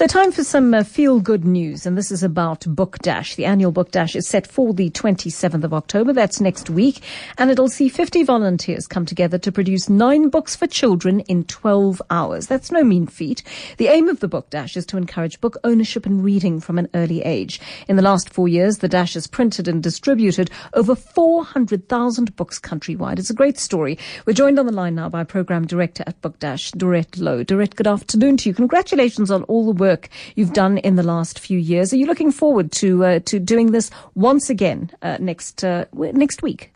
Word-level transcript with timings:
So, 0.00 0.06
time 0.06 0.32
for 0.32 0.42
some 0.42 0.72
uh, 0.72 0.82
feel 0.82 1.20
good 1.20 1.44
news, 1.44 1.84
and 1.84 1.94
this 1.94 2.10
is 2.10 2.22
about 2.22 2.64
Book 2.66 2.96
Dash. 3.00 3.34
The 3.34 3.44
annual 3.44 3.70
Book 3.70 3.90
Dash 3.90 4.16
is 4.16 4.26
set 4.26 4.46
for 4.46 4.72
the 4.72 4.88
27th 4.88 5.62
of 5.62 5.74
October. 5.74 6.14
That's 6.14 6.40
next 6.40 6.70
week, 6.70 7.02
and 7.36 7.50
it'll 7.50 7.68
see 7.68 7.90
50 7.90 8.22
volunteers 8.22 8.86
come 8.86 9.04
together 9.04 9.36
to 9.36 9.52
produce 9.52 9.90
nine 9.90 10.30
books 10.30 10.56
for 10.56 10.66
children 10.66 11.20
in 11.28 11.44
12 11.44 12.00
hours. 12.08 12.46
That's 12.46 12.72
no 12.72 12.82
mean 12.82 13.08
feat. 13.08 13.42
The 13.76 13.88
aim 13.88 14.08
of 14.08 14.20
the 14.20 14.26
Book 14.26 14.48
Dash 14.48 14.74
is 14.74 14.86
to 14.86 14.96
encourage 14.96 15.38
book 15.42 15.58
ownership 15.64 16.06
and 16.06 16.24
reading 16.24 16.60
from 16.60 16.78
an 16.78 16.88
early 16.94 17.20
age. 17.20 17.60
In 17.86 17.96
the 17.96 18.02
last 18.02 18.30
four 18.30 18.48
years, 18.48 18.78
the 18.78 18.88
Dash 18.88 19.12
has 19.12 19.26
printed 19.26 19.68
and 19.68 19.82
distributed 19.82 20.50
over 20.72 20.94
400,000 20.94 22.36
books 22.36 22.58
countrywide. 22.58 23.18
It's 23.18 23.28
a 23.28 23.34
great 23.34 23.58
story. 23.58 23.98
We're 24.24 24.32
joined 24.32 24.58
on 24.58 24.64
the 24.64 24.72
line 24.72 24.94
now 24.94 25.10
by 25.10 25.24
Program 25.24 25.66
Director 25.66 26.04
at 26.06 26.22
Book 26.22 26.38
Dash, 26.38 26.70
Dorette 26.72 27.18
Louw. 27.18 27.44
Dorette, 27.44 27.76
good 27.76 27.86
afternoon 27.86 28.38
to 28.38 28.48
you. 28.48 28.54
Congratulations 28.54 29.30
on 29.30 29.42
all 29.42 29.66
the 29.66 29.72
work 29.72 29.89
you've 30.34 30.52
done 30.52 30.78
in 30.78 30.96
the 30.96 31.02
last 31.02 31.38
few 31.38 31.58
years. 31.58 31.92
Are 31.92 31.96
you 31.96 32.06
looking 32.06 32.32
forward 32.32 32.72
to 32.72 33.04
uh, 33.04 33.18
to 33.20 33.38
doing 33.38 33.72
this 33.72 33.90
once 34.14 34.50
again 34.50 34.90
uh, 35.02 35.16
next 35.20 35.64
uh, 35.64 35.84
next 35.92 36.42
week? 36.42 36.72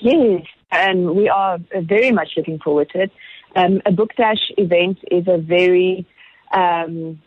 Yes, 0.00 0.42
and 0.72 1.14
we 1.14 1.28
are 1.28 1.58
very 1.82 2.10
much 2.10 2.30
looking 2.36 2.58
forward 2.58 2.90
to 2.90 3.02
it. 3.02 3.12
Um, 3.56 3.82
a 3.84 3.92
book 3.92 4.10
dash 4.16 4.50
event 4.56 4.98
is 5.10 5.26
a 5.26 5.38
very 5.38 6.06
um, 6.52 7.20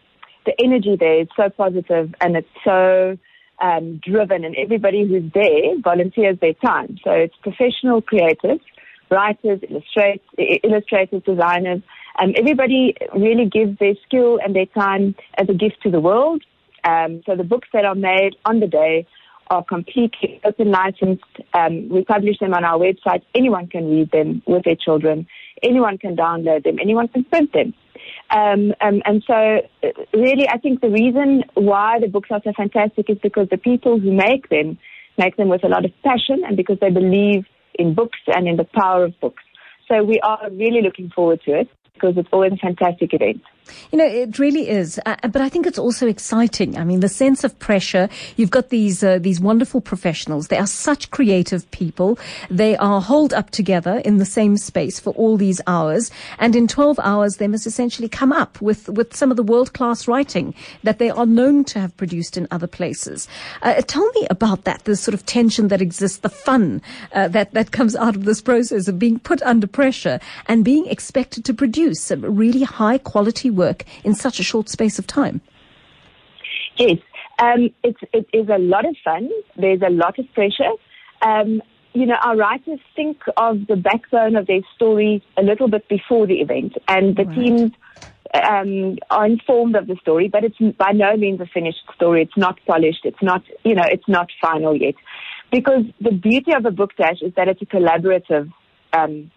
the 0.45 0.53
energy 0.63 0.97
there 0.99 1.21
is 1.21 1.27
so 1.35 1.49
positive 1.49 2.13
and 2.19 2.35
it's 2.35 2.47
so 2.63 3.17
um, 3.61 3.99
driven, 4.03 4.43
and 4.43 4.55
everybody 4.55 5.07
who's 5.07 5.31
there 5.33 5.79
volunteers 5.81 6.37
their 6.41 6.53
time. 6.53 6.97
So 7.03 7.11
it's 7.11 7.35
professional 7.41 8.01
creatives, 8.01 8.61
writers, 9.09 9.61
illustrators, 9.69 10.21
illustrators, 10.63 11.21
designers 11.25 11.81
um, 12.19 12.33
everybody 12.37 12.95
really 13.15 13.45
gives 13.45 13.77
their 13.79 13.95
skill 14.05 14.39
and 14.43 14.55
their 14.55 14.67
time 14.67 15.15
as 15.37 15.47
a 15.49 15.53
gift 15.53 15.81
to 15.83 15.91
the 15.91 15.99
world. 15.99 16.43
Um, 16.83 17.21
so 17.25 17.35
the 17.35 17.43
books 17.43 17.69
that 17.73 17.85
are 17.85 17.95
made 17.95 18.35
on 18.45 18.59
the 18.59 18.67
day 18.67 19.07
are 19.49 19.63
completely 19.63 20.39
open 20.43 20.71
licensed. 20.71 21.23
Um, 21.53 21.89
we 21.89 22.03
publish 22.03 22.39
them 22.39 22.53
on 22.53 22.63
our 22.63 22.77
website. 22.77 23.23
Anyone 23.35 23.67
can 23.67 23.89
read 23.89 24.11
them 24.11 24.41
with 24.47 24.63
their 24.63 24.75
children. 24.75 25.27
Anyone 25.61 25.97
can 25.97 26.15
download 26.15 26.63
them. 26.63 26.77
Anyone 26.79 27.07
can 27.07 27.23
print 27.25 27.51
them. 27.53 27.73
Um, 28.29 28.73
um, 28.81 29.01
and 29.05 29.23
so, 29.25 29.61
uh, 29.83 29.87
really, 30.13 30.47
I 30.47 30.57
think 30.57 30.81
the 30.81 30.89
reason 30.89 31.43
why 31.53 31.99
the 31.99 32.07
books 32.07 32.29
are 32.31 32.41
so 32.43 32.51
fantastic 32.55 33.09
is 33.09 33.17
because 33.21 33.47
the 33.49 33.57
people 33.57 33.99
who 33.99 34.11
make 34.11 34.49
them 34.49 34.77
make 35.17 35.37
them 35.37 35.47
with 35.47 35.63
a 35.63 35.67
lot 35.67 35.85
of 35.85 35.91
passion 36.03 36.41
and 36.45 36.57
because 36.57 36.79
they 36.81 36.89
believe 36.89 37.45
in 37.75 37.93
books 37.93 38.17
and 38.27 38.47
in 38.47 38.57
the 38.57 38.63
power 38.63 39.05
of 39.05 39.19
books. 39.19 39.43
So 39.87 40.03
we 40.03 40.19
are 40.21 40.49
really 40.51 40.81
looking 40.81 41.11
forward 41.11 41.41
to 41.45 41.59
it 41.59 41.69
because 41.93 42.17
it's 42.17 42.29
always 42.31 42.53
a 42.53 42.57
fantastic 42.57 43.13
event. 43.13 43.41
You 43.91 43.97
know, 43.97 44.05
it 44.05 44.39
really 44.39 44.69
is, 44.69 44.99
uh, 45.05 45.15
but 45.21 45.41
I 45.41 45.49
think 45.49 45.67
it's 45.67 45.79
also 45.79 46.07
exciting. 46.07 46.77
I 46.77 46.83
mean, 46.83 46.99
the 46.99 47.09
sense 47.09 47.43
of 47.43 47.57
pressure. 47.59 48.09
You've 48.37 48.51
got 48.51 48.69
these 48.69 49.03
uh, 49.03 49.19
these 49.19 49.39
wonderful 49.39 49.81
professionals. 49.81 50.47
They 50.47 50.57
are 50.57 50.67
such 50.67 51.11
creative 51.11 51.69
people. 51.71 52.17
They 52.49 52.75
are 52.77 53.01
holed 53.01 53.33
up 53.33 53.51
together 53.51 54.01
in 54.03 54.17
the 54.17 54.25
same 54.25 54.57
space 54.57 54.99
for 54.99 55.13
all 55.13 55.37
these 55.37 55.61
hours, 55.67 56.11
and 56.39 56.55
in 56.55 56.67
12 56.67 56.99
hours, 56.99 57.37
they 57.37 57.47
must 57.47 57.67
essentially 57.67 58.09
come 58.09 58.31
up 58.31 58.59
with 58.61 58.89
with 58.89 59.15
some 59.15 59.31
of 59.31 59.37
the 59.37 59.43
world 59.43 59.73
class 59.73 60.07
writing 60.07 60.53
that 60.83 60.99
they 60.99 61.09
are 61.09 61.25
known 61.25 61.63
to 61.65 61.79
have 61.79 61.95
produced 61.95 62.37
in 62.37 62.47
other 62.51 62.67
places. 62.67 63.27
Uh, 63.61 63.81
tell 63.81 64.07
me 64.11 64.27
about 64.29 64.63
that. 64.63 64.83
The 64.85 64.95
sort 64.95 65.13
of 65.13 65.25
tension 65.25 65.67
that 65.69 65.81
exists, 65.81 66.19
the 66.19 66.29
fun 66.29 66.81
uh, 67.13 67.27
that 67.29 67.53
that 67.53 67.71
comes 67.71 67.95
out 67.95 68.15
of 68.15 68.25
this 68.25 68.41
process 68.41 68.87
of 68.87 68.99
being 68.99 69.19
put 69.19 69.41
under 69.43 69.67
pressure 69.67 70.19
and 70.47 70.65
being 70.65 70.87
expected 70.87 71.45
to 71.45 71.53
produce 71.53 72.01
some 72.01 72.21
really 72.21 72.63
high 72.63 72.97
quality 72.97 73.49
work 73.53 73.85
in 74.03 74.13
such 74.13 74.39
a 74.39 74.43
short 74.43 74.69
space 74.69 74.99
of 74.99 75.07
time? 75.07 75.41
Yes, 76.77 76.97
um, 77.39 77.69
it's, 77.83 77.99
it 78.13 78.27
is 78.33 78.49
a 78.49 78.57
lot 78.57 78.85
of 78.85 78.95
fun. 79.03 79.29
There's 79.55 79.81
a 79.81 79.89
lot 79.89 80.17
of 80.19 80.25
pressure. 80.33 80.71
Um, 81.21 81.61
you 81.93 82.07
know, 82.07 82.17
our 82.23 82.35
writers 82.35 82.79
think 82.95 83.21
of 83.37 83.67
the 83.67 83.75
backbone 83.75 84.35
of 84.35 84.47
their 84.47 84.61
story 84.75 85.23
a 85.37 85.43
little 85.43 85.67
bit 85.67 85.87
before 85.87 86.25
the 86.25 86.41
event, 86.41 86.73
and 86.87 87.15
the 87.15 87.25
right. 87.25 87.35
teams 87.35 87.71
um, 88.33 88.97
are 89.11 89.25
informed 89.25 89.75
of 89.75 89.87
the 89.87 89.95
story, 90.01 90.27
but 90.27 90.43
it's 90.43 90.57
by 90.77 90.91
no 90.91 91.15
means 91.15 91.39
a 91.39 91.45
finished 91.45 91.83
story. 91.95 92.23
It's 92.23 92.37
not 92.37 92.59
polished. 92.65 93.01
It's 93.03 93.21
not, 93.21 93.43
you 93.63 93.75
know, 93.75 93.85
it's 93.85 94.07
not 94.07 94.29
final 94.41 94.75
yet. 94.75 94.95
Because 95.51 95.83
the 96.01 96.11
beauty 96.11 96.51
of 96.53 96.65
a 96.65 96.71
book 96.71 96.91
dash 96.97 97.21
is 97.21 97.33
that 97.35 97.47
it's 97.47 97.61
a 97.61 97.65
collaborative 97.65 98.51
um, 98.91 99.29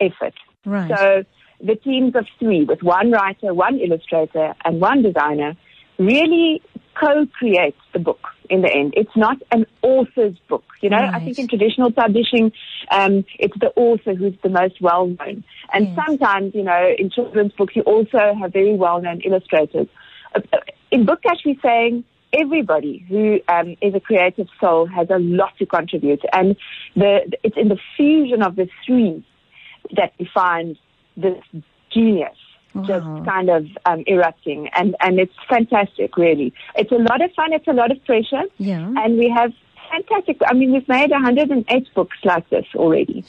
effort. 0.00 0.34
Right. 0.64 0.88
So 0.88 1.24
the 1.60 1.76
teams 1.76 2.14
of 2.14 2.26
three 2.38 2.64
with 2.64 2.82
one 2.82 3.10
writer, 3.10 3.54
one 3.54 3.78
illustrator, 3.78 4.54
and 4.64 4.80
one 4.80 5.02
designer 5.02 5.56
really 5.98 6.62
co-create 6.94 7.76
the 7.92 7.98
book 7.98 8.20
in 8.48 8.62
the 8.62 8.72
end. 8.72 8.94
It's 8.96 9.14
not 9.16 9.38
an 9.50 9.66
author's 9.82 10.36
book. 10.48 10.64
You 10.80 10.90
know, 10.90 10.98
right. 10.98 11.14
I 11.14 11.24
think 11.24 11.38
in 11.38 11.48
traditional 11.48 11.92
publishing, 11.92 12.52
um, 12.90 13.24
it's 13.38 13.58
the 13.58 13.72
author 13.76 14.14
who's 14.14 14.34
the 14.42 14.48
most 14.48 14.80
well 14.80 15.06
known. 15.06 15.44
And 15.72 15.88
yes. 15.88 15.98
sometimes, 16.06 16.54
you 16.54 16.62
know, 16.62 16.94
in 16.98 17.10
children's 17.10 17.52
books, 17.52 17.74
you 17.76 17.82
also 17.82 18.34
have 18.40 18.52
very 18.52 18.74
well 18.74 19.00
known 19.00 19.20
illustrators. 19.22 19.88
Uh, 20.34 20.40
uh, 20.52 20.58
in 20.90 21.04
Book 21.04 21.22
Dash, 21.22 21.40
we're 21.44 21.56
saying 21.62 22.04
everybody 22.32 23.04
who 23.08 23.40
um, 23.48 23.76
is 23.80 23.94
a 23.94 24.00
creative 24.00 24.48
soul 24.60 24.86
has 24.86 25.08
a 25.10 25.18
lot 25.18 25.56
to 25.58 25.66
contribute. 25.66 26.22
And 26.32 26.56
the, 26.94 27.30
it's 27.42 27.56
in 27.56 27.68
the 27.68 27.78
fusion 27.96 28.42
of 28.42 28.56
the 28.56 28.68
three 28.86 29.24
that 29.96 30.16
defines 30.18 30.78
this 31.16 31.42
genius 31.90 32.36
wow. 32.74 32.82
just 32.84 33.26
kind 33.26 33.50
of 33.50 33.66
um, 33.84 34.04
erupting, 34.06 34.68
and 34.74 34.96
and 35.00 35.18
it's 35.18 35.34
fantastic. 35.48 36.16
Really, 36.16 36.52
it's 36.74 36.92
a 36.92 36.96
lot 36.96 37.22
of 37.22 37.32
fun. 37.32 37.52
It's 37.52 37.68
a 37.68 37.72
lot 37.72 37.90
of 37.90 38.04
pressure. 38.04 38.42
Yeah, 38.58 38.92
and 38.96 39.18
we 39.18 39.28
have 39.34 39.52
fantastic. 39.90 40.38
I 40.46 40.54
mean, 40.54 40.72
we've 40.72 40.88
made 40.88 41.10
108 41.10 41.94
books 41.94 42.16
like 42.24 42.48
this 42.50 42.66
already 42.74 43.24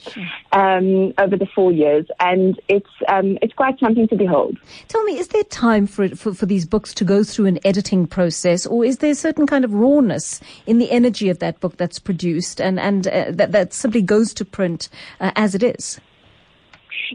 um, 0.51 1.13
over 1.17 1.37
the 1.37 1.47
four 1.53 1.71
years, 1.71 2.05
and 2.19 2.59
it's 2.67 2.89
um, 3.07 3.37
it's 3.41 3.53
quite 3.53 3.79
something 3.79 4.07
to 4.07 4.15
behold. 4.15 4.57
Tell 4.87 5.03
me, 5.03 5.17
is 5.17 5.29
there 5.29 5.43
time 5.43 5.87
for, 5.87 6.09
for 6.09 6.33
for 6.33 6.45
these 6.45 6.65
books 6.65 6.93
to 6.95 7.05
go 7.05 7.23
through 7.23 7.45
an 7.45 7.59
editing 7.65 8.07
process, 8.07 8.65
or 8.65 8.85
is 8.85 8.97
there 8.99 9.11
a 9.11 9.15
certain 9.15 9.47
kind 9.47 9.65
of 9.65 9.73
rawness 9.73 10.41
in 10.65 10.77
the 10.77 10.91
energy 10.91 11.29
of 11.29 11.39
that 11.39 11.59
book 11.59 11.77
that's 11.77 11.99
produced, 11.99 12.59
and 12.59 12.79
and 12.79 13.07
uh, 13.07 13.25
that 13.29 13.51
that 13.51 13.73
simply 13.73 14.01
goes 14.01 14.33
to 14.35 14.45
print 14.45 14.89
uh, 15.19 15.31
as 15.35 15.55
it 15.55 15.63
is? 15.63 15.99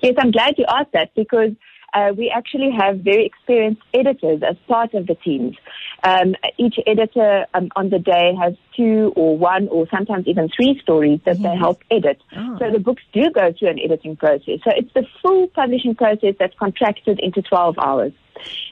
Yes, 0.03 0.15
I'm 0.19 0.31
glad 0.31 0.55
you 0.57 0.65
asked 0.69 0.93
that 0.93 1.15
because 1.15 1.53
uh, 1.95 2.13
we 2.17 2.33
actually 2.35 2.71
have 2.71 3.01
very 3.01 3.27
experienced 3.27 3.83
editors 3.93 4.43
as 4.43 4.57
part 4.67 4.95
of 4.95 5.07
the 5.07 5.15
teams. 5.15 5.57
Um, 6.05 6.35
each 6.59 6.77
editor 6.87 7.47
um, 7.55 7.69
on 7.77 7.91
the 7.91 7.99
day 7.99 8.33
has 8.41 8.55
two 8.77 9.13
or 9.15 9.37
one 9.37 9.69
or 9.69 9.87
sometimes 9.91 10.27
even 10.27 10.49
three 10.49 10.81
stories 10.83 11.21
that 11.27 11.39
yes. 11.39 11.43
they 11.43 11.57
help 11.57 11.83
edit. 11.91 12.21
Oh. 12.37 12.57
So 12.59 12.71
the 12.71 12.79
books 12.79 13.03
do 13.13 13.31
go 13.31 13.53
through 13.57 13.69
an 13.69 13.79
editing 13.79 14.17
process. 14.17 14.61
So 14.65 14.73
it's 14.75 14.93
the 14.95 15.07
full 15.21 15.49
publishing 15.49 15.95
process 15.95 16.35
that's 16.39 16.55
contracted 16.59 17.21
into 17.21 17.43
12 17.43 17.79
hours. 17.79 18.13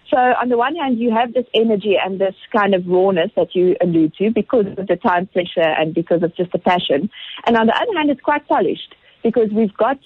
So 0.08 0.16
on 0.16 0.48
the 0.48 0.56
one 0.56 0.74
hand, 0.74 0.98
you 0.98 1.12
have 1.12 1.34
this 1.34 1.46
energy 1.54 1.96
and 2.02 2.20
this 2.20 2.34
kind 2.52 2.74
of 2.74 2.86
rawness 2.86 3.30
that 3.36 3.54
you 3.54 3.76
allude 3.80 4.14
to 4.14 4.30
because 4.30 4.66
of 4.76 4.88
the 4.88 4.96
time 4.96 5.28
pressure 5.28 5.60
and 5.60 5.94
because 5.94 6.22
of 6.22 6.34
just 6.34 6.50
the 6.50 6.58
passion. 6.58 7.10
And 7.46 7.56
on 7.56 7.66
the 7.66 7.76
other 7.76 7.96
hand, 7.96 8.10
it's 8.10 8.20
quite 8.20 8.48
polished 8.48 8.94
because 9.22 9.50
we've 9.52 9.74
got 9.74 9.98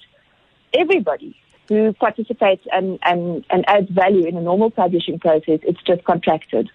everybody 0.77 1.35
who 1.67 1.93
participates 1.93 2.63
and, 2.71 2.99
and, 3.03 3.45
and 3.49 3.65
adds 3.67 3.89
value 3.89 4.25
in 4.25 4.37
a 4.37 4.41
normal 4.41 4.69
publishing 4.69 5.19
process. 5.19 5.59
It's 5.63 5.81
just 5.83 6.03
contracted. 6.03 6.69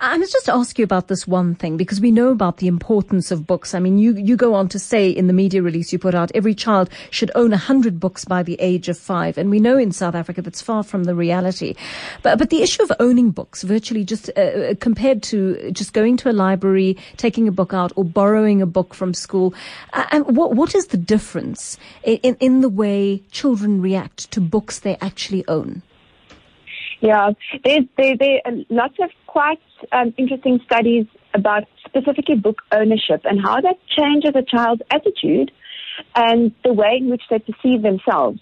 I 0.00 0.16
must 0.16 0.32
just 0.32 0.46
to 0.46 0.54
ask 0.54 0.78
you 0.78 0.84
about 0.84 1.08
this 1.08 1.26
one 1.26 1.56
thing 1.56 1.76
because 1.76 2.00
we 2.00 2.12
know 2.12 2.28
about 2.28 2.58
the 2.58 2.68
importance 2.68 3.32
of 3.32 3.48
books. 3.48 3.74
I 3.74 3.80
mean, 3.80 3.98
you, 3.98 4.14
you 4.14 4.36
go 4.36 4.54
on 4.54 4.68
to 4.68 4.78
say 4.78 5.10
in 5.10 5.26
the 5.26 5.32
media 5.32 5.60
release 5.60 5.92
you 5.92 5.98
put 5.98 6.14
out 6.14 6.30
every 6.34 6.54
child 6.54 6.88
should 7.10 7.32
own 7.34 7.52
a 7.52 7.56
hundred 7.56 7.98
books 7.98 8.24
by 8.24 8.44
the 8.44 8.56
age 8.60 8.88
of 8.88 8.96
five. 8.96 9.36
And 9.36 9.50
we 9.50 9.58
know 9.58 9.76
in 9.76 9.90
South 9.90 10.14
Africa 10.14 10.40
that's 10.40 10.62
far 10.62 10.84
from 10.84 11.04
the 11.04 11.16
reality. 11.16 11.74
But, 12.22 12.38
but 12.38 12.50
the 12.50 12.62
issue 12.62 12.82
of 12.84 12.92
owning 13.00 13.30
books 13.30 13.62
virtually 13.64 14.04
just 14.04 14.30
uh, 14.36 14.40
uh 14.40 14.74
compared 14.78 15.22
to 15.24 15.70
just 15.72 15.92
going 15.92 16.16
to 16.18 16.30
a 16.30 16.32
library, 16.32 16.96
taking 17.16 17.48
a 17.48 17.52
book 17.52 17.74
out 17.74 17.92
or 17.96 18.04
borrowing 18.04 18.62
a 18.62 18.66
book 18.66 18.94
from 18.94 19.14
school. 19.14 19.52
Uh, 19.92 20.06
and 20.12 20.36
what, 20.36 20.54
what 20.54 20.76
is 20.76 20.88
the 20.88 20.96
difference 20.96 21.76
in, 22.04 22.36
in 22.38 22.60
the 22.60 22.68
way 22.68 23.22
children 23.32 23.82
react 23.82 24.30
to 24.30 24.40
books 24.40 24.78
they 24.78 24.96
actually 25.00 25.46
own? 25.48 25.82
Yeah, 27.00 27.30
there's 27.64 27.84
there, 27.96 28.16
there 28.16 28.40
are 28.44 28.52
lots 28.70 28.94
of 29.00 29.10
quite 29.26 29.60
um, 29.92 30.12
interesting 30.16 30.60
studies 30.64 31.06
about 31.34 31.64
specifically 31.86 32.34
book 32.34 32.62
ownership 32.72 33.22
and 33.24 33.40
how 33.40 33.60
that 33.60 33.76
changes 33.96 34.32
a 34.34 34.42
child's 34.42 34.82
attitude 34.90 35.52
and 36.16 36.52
the 36.64 36.72
way 36.72 36.98
in 36.98 37.10
which 37.10 37.22
they 37.30 37.38
perceive 37.38 37.82
themselves. 37.82 38.40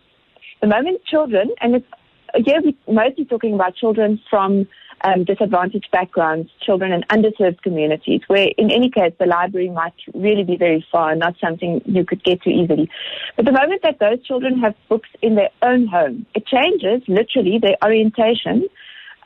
The 0.61 0.69
moment 0.69 1.05
children, 1.05 1.51
and 1.61 1.77
it's, 1.77 1.87
here 2.35 2.61
we're 2.87 2.95
mostly 2.95 3.25
talking 3.25 3.55
about 3.55 3.77
children 3.77 4.21
from 4.29 4.67
um, 5.03 5.25
disadvantaged 5.25 5.89
backgrounds, 5.93 6.51
children 6.61 6.93
in 6.93 7.03
underserved 7.03 7.63
communities, 7.63 8.23
where 8.29 8.49
in 8.57 8.71
any 8.71 8.91
case 8.91 9.13
the 9.19 9.27
library 9.27 9.71
might 9.71 9.95
really 10.15 10.45
be 10.45 10.57
very 10.57 10.85
far 10.91 11.11
and 11.11 11.21
not 11.21 11.35
something 11.39 11.83
you 11.85 12.05
could 12.05 12.25
get 12.25 12.43
to 12.43 12.51
easily. 12.51 12.89
But 13.37 13.45
the 13.45 13.53
moment 13.53 13.83
that 13.83 13.99
those 13.99 14.23
children 14.25 14.59
have 14.61 14.75
books 14.89 15.09
in 15.23 15.35
their 15.35 15.51
own 15.63 15.87
home, 15.87 16.27
it 16.35 16.47
changes 16.47 17.03
literally 17.09 17.59
their 17.59 17.77
orientation 17.85 18.69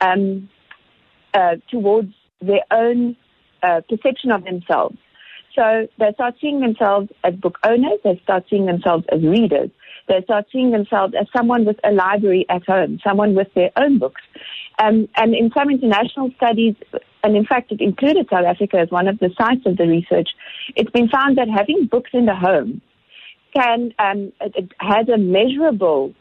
um, 0.01 0.49
uh, 1.33 1.55
towards 1.69 2.13
their 2.41 2.63
own 2.71 3.15
uh, 3.63 3.81
perception 3.87 4.31
of 4.31 4.43
themselves. 4.43 4.97
So 5.55 5.87
they 5.99 6.11
start 6.13 6.35
seeing 6.39 6.61
themselves 6.61 7.09
as 7.23 7.35
book 7.35 7.57
owners, 7.65 7.99
they 8.03 8.19
start 8.23 8.45
seeing 8.49 8.65
themselves 8.65 9.05
as 9.11 9.21
readers, 9.21 9.69
they 10.11 10.23
start 10.23 10.45
seeing 10.51 10.71
themselves 10.71 11.13
as 11.19 11.27
someone 11.35 11.65
with 11.65 11.77
a 11.83 11.91
library 11.91 12.45
at 12.49 12.63
home, 12.65 12.99
someone 13.03 13.33
with 13.33 13.47
their 13.55 13.71
own 13.77 13.97
books. 13.97 14.21
Um, 14.79 15.07
and 15.15 15.33
in 15.33 15.51
some 15.57 15.69
international 15.69 16.31
studies, 16.35 16.75
and 17.23 17.37
in 17.37 17.45
fact 17.45 17.71
it 17.71 17.81
included 17.81 18.27
South 18.29 18.45
Africa 18.45 18.77
as 18.79 18.89
one 18.89 19.07
of 19.07 19.19
the 19.19 19.29
sites 19.37 19.65
of 19.65 19.77
the 19.77 19.87
research, 19.87 20.29
it's 20.75 20.91
been 20.91 21.07
found 21.07 21.37
that 21.37 21.47
having 21.49 21.85
books 21.85 22.11
in 22.13 22.25
the 22.25 22.35
home 22.35 22.81
can 23.55 23.93
um, 23.99 24.31
it, 24.41 24.53
it 24.55 24.71
has 24.79 25.07
a 25.09 25.17
measurable 25.17 26.13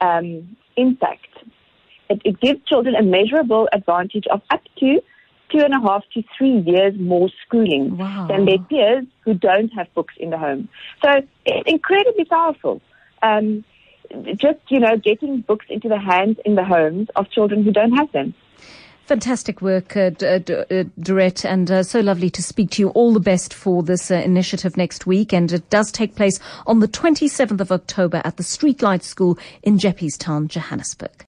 um, 0.00 0.56
impact. 0.76 1.28
It, 2.08 2.20
it 2.24 2.40
gives 2.40 2.60
children 2.66 2.94
a 2.94 3.02
measurable 3.02 3.68
advantage 3.72 4.26
of 4.30 4.42
up 4.50 4.62
to 4.80 5.00
two 5.50 5.58
and 5.58 5.74
a 5.74 5.80
half 5.80 6.04
to 6.14 6.22
three 6.36 6.58
years 6.60 6.94
more 6.98 7.28
schooling 7.44 7.96
wow. 7.96 8.26
than 8.28 8.44
their 8.44 8.58
peers 8.58 9.04
who 9.24 9.34
don't 9.34 9.68
have 9.70 9.92
books 9.94 10.14
in 10.18 10.30
the 10.30 10.38
home. 10.38 10.68
So 11.02 11.10
it's 11.44 11.70
incredibly 11.70 12.24
powerful. 12.24 12.80
Um, 13.22 13.64
just, 14.36 14.58
you 14.68 14.80
know, 14.80 14.96
getting 14.96 15.40
books 15.42 15.66
into 15.68 15.88
the 15.88 15.98
hands 15.98 16.38
in 16.44 16.54
the 16.54 16.64
homes 16.64 17.08
of 17.16 17.30
children 17.30 17.62
who 17.62 17.72
don't 17.72 17.92
have 17.92 18.10
them. 18.12 18.34
Fantastic 19.06 19.60
work, 19.60 19.96
uh, 19.96 20.10
D- 20.10 20.26
uh, 20.26 20.36
uh, 20.36 20.84
Dorette, 21.00 21.44
and 21.44 21.68
uh, 21.68 21.82
so 21.82 21.98
lovely 21.98 22.30
to 22.30 22.42
speak 22.42 22.70
to 22.70 22.82
you. 22.82 22.90
All 22.90 23.12
the 23.12 23.18
best 23.18 23.52
for 23.52 23.82
this 23.82 24.08
uh, 24.08 24.14
initiative 24.14 24.76
next 24.76 25.04
week, 25.04 25.32
and 25.32 25.50
it 25.50 25.68
does 25.68 25.90
take 25.90 26.14
place 26.14 26.38
on 26.66 26.78
the 26.78 26.86
27th 26.86 27.60
of 27.60 27.72
October 27.72 28.22
at 28.24 28.36
the 28.36 28.44
Streetlight 28.44 29.02
School 29.02 29.36
in 29.64 29.78
Town, 29.78 30.46
Johannesburg. 30.46 31.10